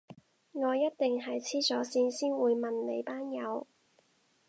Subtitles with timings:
[0.53, 3.67] 我一定係痴咗線先會問你班友